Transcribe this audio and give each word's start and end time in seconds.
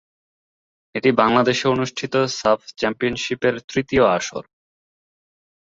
এটি 0.95 1.09
বাংলাদেশে 1.21 1.65
অনুষ্ঠিত 1.67 2.13
সাফ 2.39 2.59
চ্যাম্পিয়নশীপের 2.79 3.55
তৃতীয় 3.69 4.03
আসর। 4.17 4.43